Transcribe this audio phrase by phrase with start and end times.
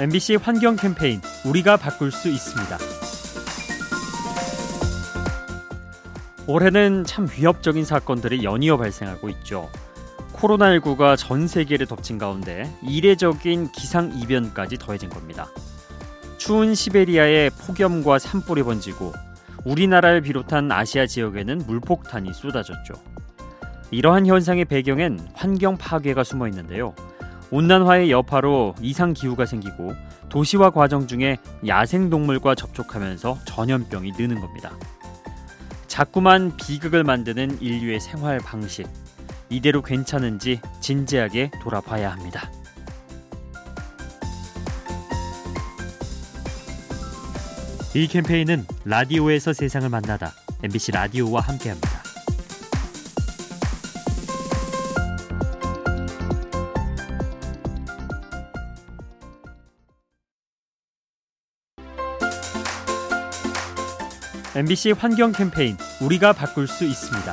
[0.00, 2.78] MBC 환경 캠페인 우리가 바꿀 수 있습니다.
[6.46, 9.68] 올해는 참 위협적인 사건들이 연이어 발생하고 있죠.
[10.32, 15.50] 코로나19가 전 세계를 덮친 가운데 이례적인 기상 이변까지 더해진 겁니다.
[16.38, 19.12] 추운 시베리아에 폭염과 산불이 번지고
[19.66, 22.94] 우리나라를 비롯한 아시아 지역에는 물폭탄이 쏟아졌죠.
[23.90, 26.94] 이러한 현상의 배경엔 환경 파괴가 숨어 있는데요.
[27.50, 29.94] 온난화의 여파로 이상 기후가 생기고
[30.28, 34.72] 도시화 과정 중에 야생 동물과 접촉하면서 전염병이 느는 겁니다.
[35.88, 38.86] 자꾸만 비극을 만드는 인류의 생활 방식.
[39.48, 42.50] 이대로 괜찮은지 진지하게 돌아봐야 합니다.
[47.92, 50.32] 이 캠페인은 라디오에서 세상을 만나다
[50.62, 52.09] MBC 라디오와 함께합니다.
[64.60, 67.32] MBC 환경 캠페인 우리가 바꿀 수 있습니다.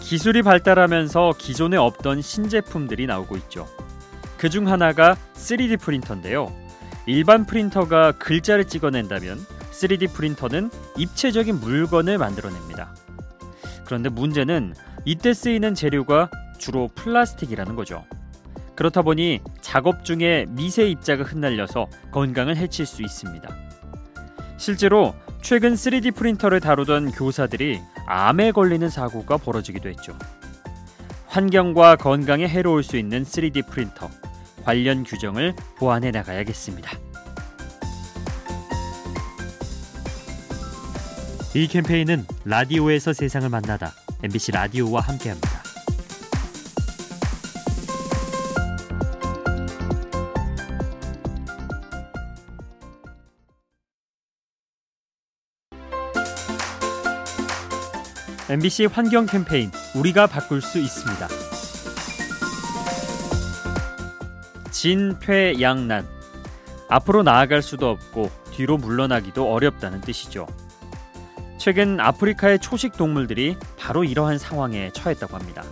[0.00, 3.66] 기술이 발달하면서 기존에 없던 신제품들이 나오고 있죠.
[4.36, 6.54] 그 중 하나가 3D 프린터인데요.
[7.06, 9.38] 일반 프린터가 글자를 찍어낸다면
[9.72, 12.94] 3D 프린터는 입체적인 물건을 만들어냅니다.
[13.86, 14.74] 그런데 문제는
[15.06, 18.04] 이때 쓰이는 재료가 주로 플라스틱이라는 거죠.
[18.74, 23.48] 그렇다 보니 작업 중에 미세 입자가 흩날려서 건강을 해칠 수 있습니다.
[24.56, 30.16] 실제로 최근 3D 프린터를 다루던 교사들이 암에 걸리는 사고가 벌어지기도 했죠.
[31.26, 34.08] 환경과 건강에 해로울 수 있는 3D 프린터
[34.64, 36.90] 관련 규정을 보완해 나가야겠습니다.
[41.54, 45.63] 이 캠페인은 라디오에서 세상을 만나다 MBC 라디오와 함께합니다.
[58.50, 61.28] MBC 환경 캠페인 우리가 바꿀 수 있습니다.
[64.70, 66.06] 진퇴양난
[66.90, 70.46] 앞으로 나아갈 수도 없고 뒤로 물러나기도 어렵다는 뜻이죠.
[71.56, 75.62] 최근 아프리카의 초식 동물들이 바로 이러한 상황에 처했다고 합니다.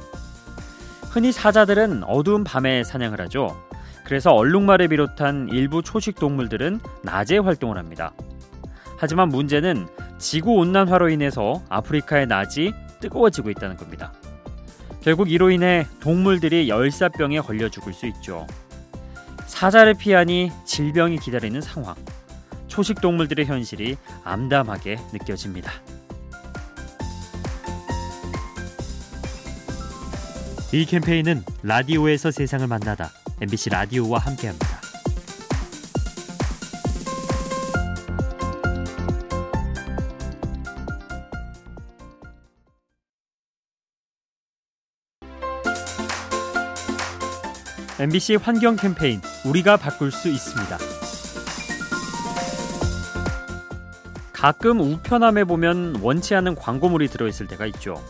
[1.11, 3.55] 흔히 사자들은 어두운 밤에 사냥을 하죠.
[4.03, 8.15] 그래서 얼룩말을 비롯한 일부 초식 동물들은 낮에 활동을 합니다.
[9.03, 14.13] 하지만 문제는 지구 온난화로 인해서 아프리카의 낮이 뜨거워지고 있다는 겁니다.
[15.01, 18.47] 결국 이로 인해 동물들이 열사병에 걸려 죽을 수 있죠.
[19.47, 21.97] 사자를 피하니 질병이 기다리는 상황.
[22.69, 25.73] 초식 동물들의 현실이 암담하게 느껴집니다.
[30.73, 33.11] 이 캠페인은 라디오에서 세상을 만나다
[33.41, 34.82] MBC 라디오와 함께합니다.
[48.01, 50.79] MBC 환경 캠페인 우리가 바꿀 수 있습니다.
[54.33, 58.03] 가끔 우편함에 보면 원치 않은 광고물이 들어있을 때가 있죠.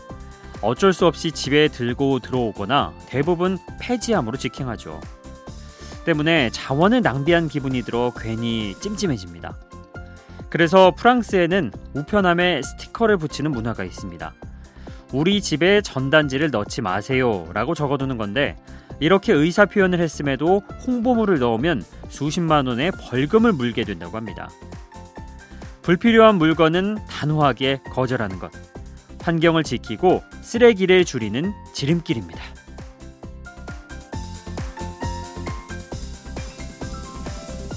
[0.61, 5.01] 어쩔 수 없이 집에 들고 들어오거나 대부분 폐지함으로 직행하죠.
[6.05, 9.57] 때문에 자원을 낭비한 기분이 들어 괜히 찜찜해집니다.
[10.49, 14.33] 그래서 프랑스에는 우편함에 스티커를 붙이는 문화가 있습니다.
[15.13, 18.57] 우리 집에 전단지를 넣지 마세요 라고 적어두는 건데
[18.99, 24.49] 이렇게 의사 표현을 했음에도 홍보물을 넣으면 수십만 원의 벌금을 물게 된다고 합니다.
[25.83, 28.51] 불필요한 물건은 단호하게 거절하는 것.
[29.21, 32.41] 환경을 지키고 쓰레기를 줄이는 지름길입니다.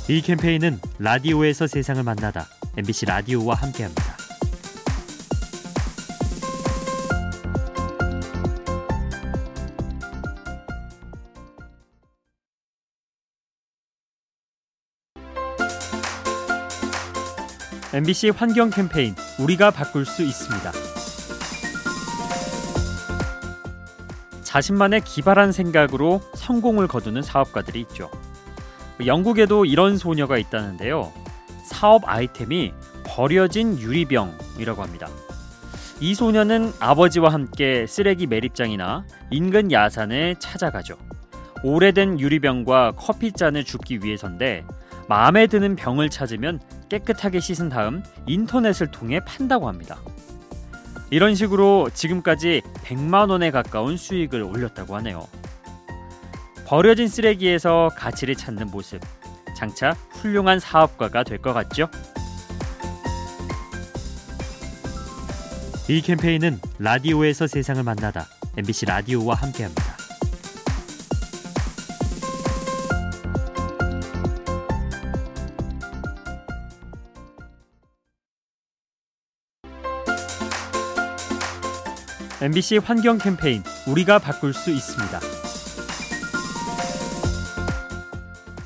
[0.08, 4.05] 이 캠페인은 라디오에서 세상을 만나다 MBC 라디오와 함께합니다.
[17.94, 20.72] MBC 환경 캠페인 우리가 바꿀 수 있습니다.
[24.42, 28.10] 자신만의 기발한 생각으로 성공을 거두는 사업가들이 있죠.
[29.04, 31.12] 영국에도 이런 소녀가 있다는데요.
[31.64, 32.72] 사업 아이템이
[33.04, 35.06] 버려진 유리병이라고 합니다.
[36.00, 40.96] 이 소녀는 아버지와 함께 쓰레기 매립장이나 인근 야산을 찾아가죠.
[41.62, 44.64] 오래된 유리병과 커피잔을 줍기 위해서인데
[45.08, 49.98] 마음에 드는 병을 찾으면 깨끗하게 씻은 다음 인터넷을 통해 판다고 합니다.
[51.10, 55.26] 이런 식으로 지금까지 100만 원에 가까운 수익을 올렸다고 하네요.
[56.66, 59.00] 버려진 쓰레기에서 가치를 찾는 모습.
[59.56, 61.88] 장차 훌륭한 사업가가 될 것 같죠?
[65.88, 68.26] 이 캠페인은 라디오에서 세상을 만나다
[68.56, 69.95] MBC 라디오와 함께합니다.
[82.42, 85.20] MBC 환경 캠페인 우리가 바꿀 수 있습니다.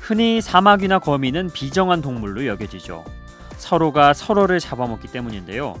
[0.01, 3.05] 흔히 사마귀나 거미는 비정한 동물로 여겨지죠.
[3.55, 5.79] 서로가 서로를 잡아먹기 때문인데요.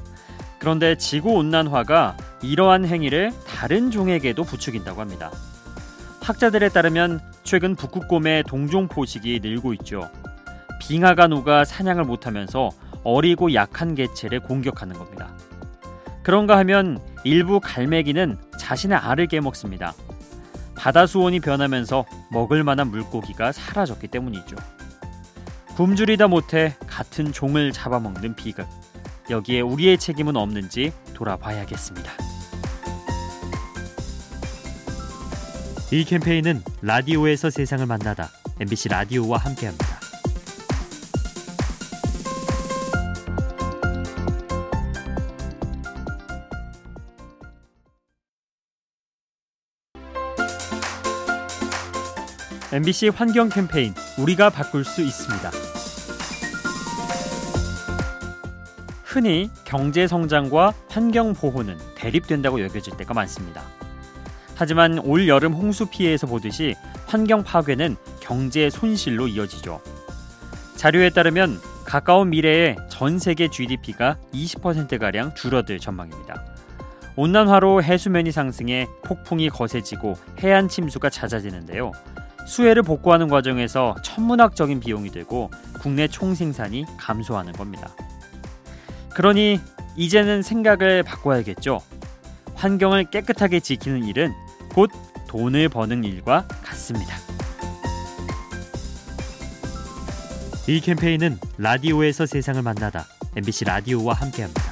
[0.59, 5.29] 그런데 지구 온난화가 이러한 행위를 다른 종에게도 부추긴다고 합니다.
[6.21, 10.09] 학자들에 따르면 최근 북극곰의 동종 포식이 늘고 있죠.
[10.79, 12.69] 빙하가 녹아 사냥을 못하면서
[13.03, 15.33] 어리고 약한 개체를 공격하는 겁니다.
[16.23, 19.93] 그런가 하면 일부 갈매기는 자신의 알을 깨먹습니다.
[20.75, 24.55] 바다 수온이 변하면서 먹을 만한 물고기가 사라졌기 때문이죠.
[25.75, 28.67] 굶주리다 못해 같은 종을 잡아먹는 비극.
[29.29, 32.11] 여기에 우리의 책임은 없는지 돌아봐야겠습니다.
[35.91, 38.29] 이 캠페인은 라디오에서 세상을 만나다
[38.59, 40.00] MBC 라디오와 함께합니다.
[52.73, 55.51] MBC 환경 캠페인 우리가 바꿀 수 있습니다.
[59.03, 63.61] 흔히 경제 성장과 환경 보호는 대립된다고 여겨질 때가 많습니다.
[64.55, 66.75] 하지만 올 여름 홍수 피해에서 보듯이
[67.07, 69.81] 환경 파괴는 경제 손실로 이어지죠.
[70.77, 76.45] 자료에 따르면 가까운 미래에 전 세계 GDP가 20%가량 줄어들 전망입니다.
[77.17, 81.91] 온난화로 해수면이 상승해 폭풍이 거세지고 해안 침수가 잦아지는데요.
[82.47, 87.89] 수해를 복구하는 과정에서 천문학적인 비용이 들고 국내 총생산이 감소하는 겁니다.
[89.13, 89.59] 그러니
[89.95, 91.81] 이제는 생각을 바꿔야겠죠.
[92.55, 94.33] 환경을 깨끗하게 지키는 일은
[94.73, 94.91] 곧
[95.27, 97.15] 돈을 버는 일과 같습니다.
[100.67, 103.05] 이 캠페인은 라디오에서 세상을 만나다
[103.35, 104.70] MBC 라디오와 함께합니다.